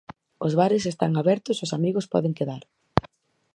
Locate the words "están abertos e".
0.91-1.63